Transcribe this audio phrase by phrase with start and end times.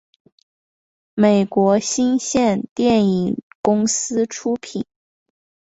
[1.13, 4.83] 美国新线电影公司出品。